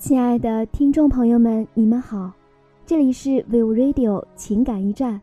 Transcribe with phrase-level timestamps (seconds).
[0.00, 2.32] 亲爱的听众朋友们，你们好，
[2.86, 5.20] 这里是 Vivo Radio 情感驿站，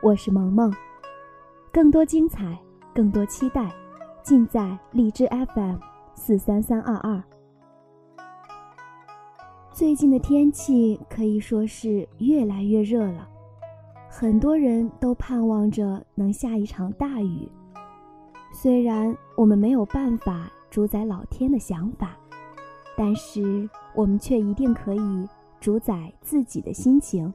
[0.00, 0.72] 我是萌萌。
[1.72, 2.56] 更多精彩，
[2.94, 3.68] 更多期待，
[4.22, 5.74] 尽在荔枝 FM
[6.14, 7.20] 四三三二二。
[9.72, 13.28] 最近的天气可以说是越来越热了，
[14.08, 17.48] 很多人都盼望着能下一场大雨。
[18.52, 22.16] 虽然我们没有办法主宰老天的想法，
[22.96, 25.28] 但是我们却一定可以
[25.60, 27.32] 主宰自己的心情。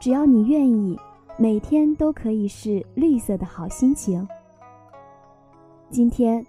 [0.00, 0.98] 只要你愿意，
[1.36, 4.26] 每天都可以是绿色的好心情。
[5.90, 6.44] 今天，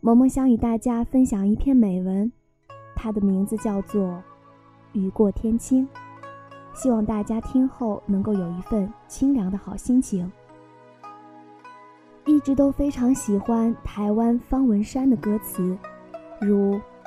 [0.00, 2.30] 萌萌想与大家分享一篇美文，
[2.94, 4.02] 它的名字叫做
[4.92, 5.88] 《雨过天青》，
[6.74, 10.30] 希望大家听后能够有一份清凉的好心情。
[12.26, 15.76] 一直都非常喜欢台湾方文山的歌词，
[16.40, 16.78] 如“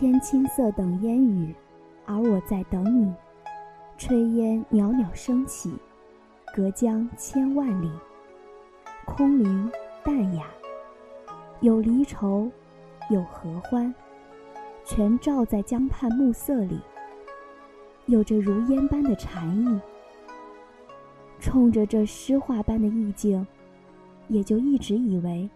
[0.00, 1.54] 天青色等烟雨，
[2.06, 3.12] 而我在等你。
[3.98, 5.74] 炊烟袅袅升起，
[6.56, 7.90] 隔江千万里。
[9.04, 9.70] 空灵
[10.02, 10.46] 淡雅，
[11.60, 12.50] 有离愁，
[13.10, 13.94] 有合欢，
[14.86, 16.80] 全照在江畔暮色里，
[18.06, 19.78] 有着如烟般的禅意。
[21.40, 23.46] 冲着这诗画般的意境。”
[24.28, 25.50] 也就一直以为，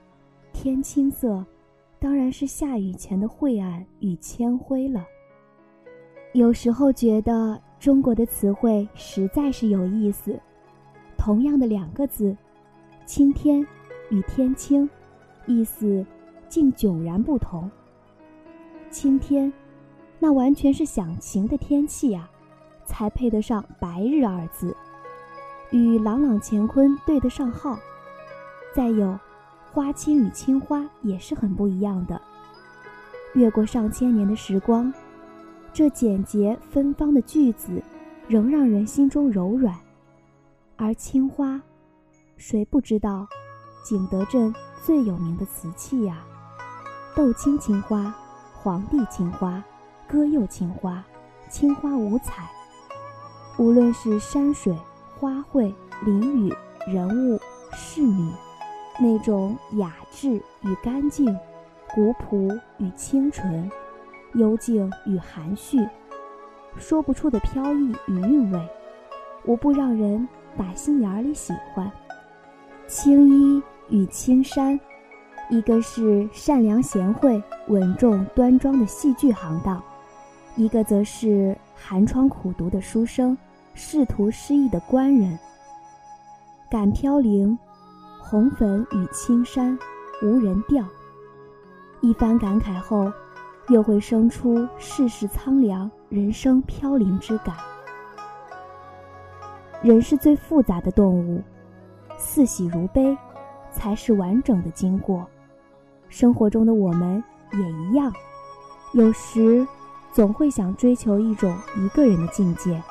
[0.53, 1.47] 天青色，
[2.05, 5.07] 当然是下雨前的晦暗与铅灰了。
[6.35, 10.39] 有时候觉得中国的词汇实在是有意思，
[11.17, 12.37] 同样的两个字，
[13.07, 13.67] 青天
[14.11, 14.87] 与天青，
[15.47, 16.05] 意思
[16.47, 17.71] 竟迥然不同。
[18.91, 19.51] 青天，
[20.19, 22.29] 那完全是想晴的天气呀，
[22.85, 24.77] 才配得上白日二字，
[25.71, 27.79] 与朗朗乾坤对得上号。
[28.75, 29.19] 再有，
[29.75, 32.21] 花青与青花也是很不一样的。
[33.33, 34.95] 越过上千年的时光，
[35.73, 37.83] 这简洁芬芳的句子，
[38.29, 39.75] 仍让人心中柔软。
[40.77, 41.61] 而青花，
[42.37, 43.27] 谁不知道，
[43.85, 46.25] 景德镇最有名的瓷器呀？
[47.17, 48.15] 豆青青花、
[48.53, 49.61] 皇帝青花、
[50.07, 51.05] 歌釉青花，
[51.51, 52.49] 青花五彩。
[53.59, 54.79] 无论是山水、
[55.17, 55.75] 花卉、
[56.05, 56.55] 林雨、
[56.87, 57.41] 人物、
[57.73, 58.31] 仕女。
[58.99, 61.27] 那种雅致与干净，
[61.95, 63.69] 古朴与清纯，
[64.35, 65.85] 幽静与含蓄，
[66.77, 68.69] 说不出的飘逸与韵味，
[69.47, 71.91] 无不让人打心眼里喜欢。
[72.87, 74.79] 青衣与青衫，
[75.51, 79.83] 一个是善良贤惠、稳重端庄的戏剧行当，
[80.55, 83.37] 一个则是寒窗苦读的书生，
[83.75, 85.37] 仕途失意的官人。
[86.71, 87.59] 敢飘零。
[88.27, 89.79] 红粉与青山，
[90.23, 90.83] 无人调。
[92.01, 93.13] 一番感慨后，
[93.69, 97.55] 又会生出世事苍凉、人生飘零之感。
[99.83, 101.43] 人是最复杂的动物，
[102.17, 103.15] 似喜如悲，
[103.71, 105.27] 才是完整的经过。
[106.09, 108.11] 生活中的我们也一样，
[108.95, 109.67] 有时
[110.13, 112.83] 总会想追求一种一个人的境界，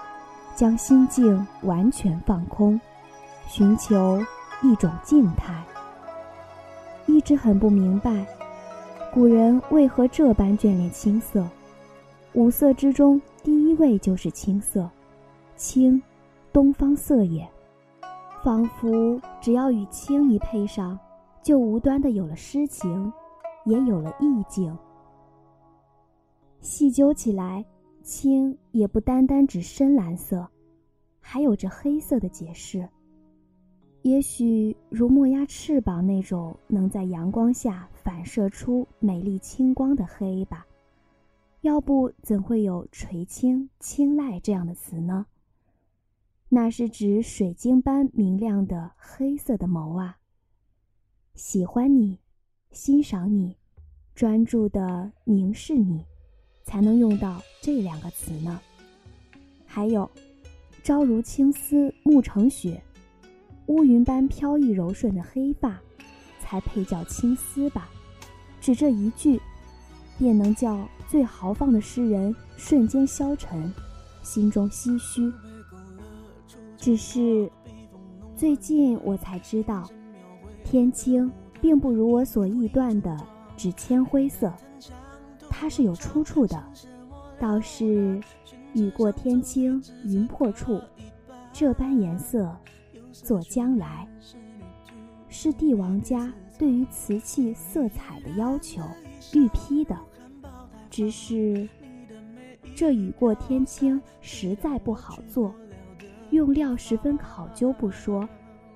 [0.55, 2.79] 将心境完全放空，
[3.47, 4.23] 寻求。
[4.63, 5.61] 一种静态，
[7.05, 8.25] 一直很不明白，
[9.13, 11.45] 古人为何这般眷恋青色。
[12.33, 14.89] 五色之中，第一位就是青色，
[15.57, 16.01] 青，
[16.53, 17.47] 东方色也。
[18.41, 20.97] 仿佛只要与青一配上，
[21.41, 23.11] 就无端的有了诗情，
[23.65, 24.75] 也有了意境。
[26.61, 27.63] 细究起来，
[28.01, 30.47] 青也不单单指深蓝色，
[31.19, 32.87] 还有着黑色的解释。
[34.03, 40.67] 也许如墨鸦翅膀那种能在阳光下反射出美丽清光的黑吧，
[41.61, 45.25] 要不怎会有垂青、青睐这样的词呢？
[46.49, 50.17] 那是指水晶般明亮的黑色的眸啊。
[51.33, 52.19] 喜欢你，
[52.71, 53.55] 欣赏你，
[54.13, 56.05] 专注的凝视你，
[56.65, 58.59] 才能用到这两个词呢。
[59.65, 60.11] 还有，
[60.83, 62.83] 朝如青丝暮成雪。
[63.67, 65.79] 乌云般飘逸柔顺的黑发，
[66.39, 67.89] 才配叫青丝吧？
[68.59, 69.41] 只这一句，
[70.17, 73.73] 便能叫最豪放的诗人瞬间消沉，
[74.21, 75.31] 心中唏嘘。
[76.77, 77.49] 只是
[78.35, 79.89] 最近我才知道，
[80.63, 81.31] 天青
[81.61, 83.17] 并不如我所臆断的
[83.55, 84.51] 指铅灰色，
[85.49, 86.61] 它是有出处的，
[87.39, 88.21] 倒是
[88.73, 90.81] 雨过天青云破处，
[91.53, 92.53] 这般颜色。
[93.13, 94.07] 做将来，
[95.29, 98.81] 是帝王家对于瓷器色彩的要求
[99.33, 99.95] 预批的。
[100.89, 101.67] 只是
[102.75, 105.53] 这雨过天青实在不好做，
[106.31, 108.27] 用料十分考究不说，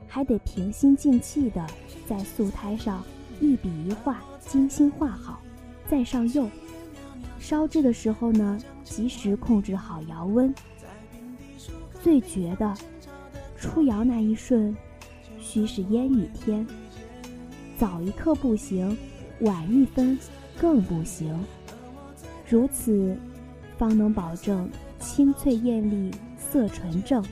[0.07, 1.65] 还得平心静气的
[2.07, 3.03] 在素胎上
[3.41, 5.41] 一笔一画精心画好，
[5.87, 6.47] 再上釉。
[7.39, 10.53] 烧制的时候呢，及时控制好窑温。
[12.01, 12.73] 最绝的，
[13.57, 14.75] 出窑那一瞬，
[15.39, 16.65] 须是烟雨天。
[17.77, 18.97] 早一刻不行，
[19.41, 20.17] 晚一分
[20.59, 21.37] 更不行。
[22.49, 23.17] 如此。
[23.77, 24.67] 方能保证
[24.99, 27.23] 清脆艳丽、色纯正，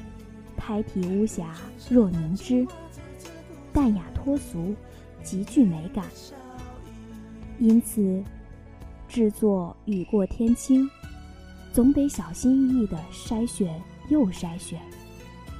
[0.55, 1.55] 胎体无瑕
[1.89, 2.63] 若凝脂，
[3.73, 4.75] 淡雅脱俗，
[5.23, 6.05] 极具美感。
[7.57, 8.23] 因此，
[9.09, 10.87] 制作雨过天青，
[11.73, 14.79] 总得小心翼翼地筛选又筛选，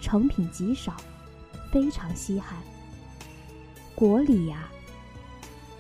[0.06, 0.96] 成品极少，
[1.72, 2.60] 非常稀罕。
[3.96, 4.70] 国礼呀，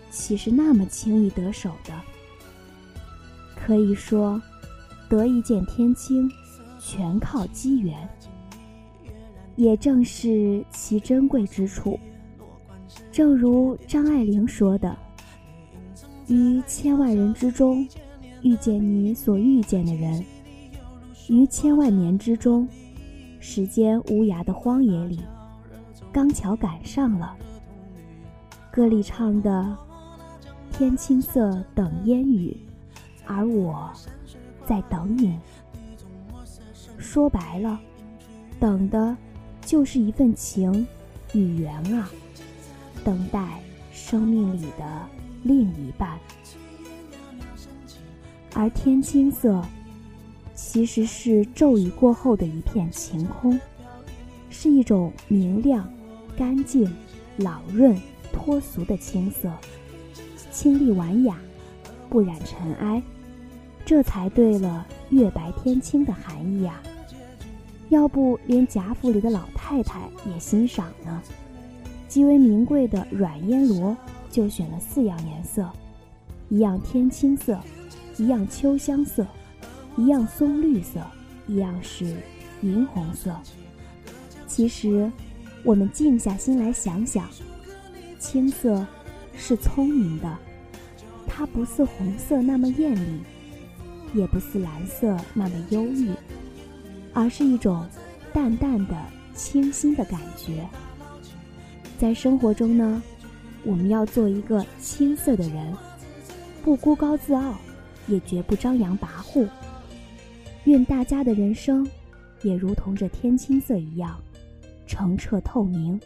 [0.09, 1.93] 岂是那么轻易得手的？
[3.55, 4.41] 可以说。
[5.07, 6.27] 得一件天青，
[6.79, 8.09] 全靠机缘。
[9.55, 11.99] 也正是其珍贵之处。
[13.11, 14.97] 正如张爱玲说的
[16.27, 17.87] ：“于千万人之中，
[18.41, 20.19] 遇见你所遇见的人；
[21.29, 22.67] 于千万年之中，
[23.39, 25.21] 时间无涯的荒野里，
[26.11, 27.35] 刚巧赶上了。”
[28.71, 29.77] 歌里唱的
[30.71, 32.57] “天青色等烟雨”，
[33.25, 33.91] 而我。
[34.67, 35.39] 在等你。
[36.97, 37.79] 说白了，
[38.59, 39.15] 等的，
[39.61, 40.87] 就是一份情
[41.33, 42.09] 与缘啊，
[43.03, 43.59] 等待
[43.91, 45.07] 生命里的
[45.43, 46.17] 另一半。
[48.55, 49.63] 而天青色，
[50.55, 53.59] 其实是骤雨过后的一片晴空，
[54.49, 55.87] 是一种明亮、
[56.37, 56.89] 干净、
[57.37, 57.95] 朗润、
[58.31, 59.51] 脱俗的青色，
[60.51, 61.37] 清丽婉雅，
[62.09, 63.03] 不染尘埃。
[63.85, 66.81] 这才对了，月白天青的含义呀！
[67.89, 71.21] 要不连贾府里的老太太也欣赏呢？
[72.07, 73.95] 极为名贵的软烟罗
[74.31, 75.69] 就选了四样颜色：
[76.49, 77.59] 一样天青色，
[78.17, 79.27] 一样秋香色，
[79.97, 81.01] 一样松绿色，
[81.47, 82.15] 一样是
[82.61, 83.35] 银红色。
[84.47, 85.11] 其实，
[85.63, 87.27] 我们静下心来想想，
[88.19, 88.85] 青色
[89.35, 90.37] 是聪明的，
[91.27, 93.21] 它不似红色那么艳丽。
[94.13, 96.09] 也不似蓝色那么忧郁，
[97.13, 97.85] 而是一种
[98.31, 98.95] 淡淡的
[99.33, 100.65] 清新的感觉。
[101.99, 103.03] 在生活中呢，
[103.65, 105.75] 我们要做一个青涩的人，
[106.63, 107.55] 不孤高自傲，
[108.07, 109.49] 也绝不张扬跋扈。
[110.65, 111.87] 愿大家的人生
[112.41, 114.19] 也如同这天青色一样，
[114.85, 115.99] 澄澈透明。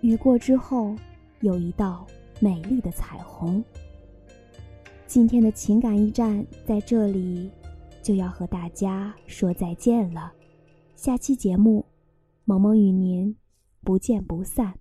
[0.00, 0.94] 雨过之后，
[1.40, 2.06] 有一道
[2.40, 3.62] 美丽的彩虹。
[5.06, 7.50] 今天的情感驿站在这里
[8.02, 10.32] 就要和大家说再见了，
[10.94, 11.84] 下期节目，
[12.44, 13.34] 萌萌与您
[13.82, 14.74] 不见不散。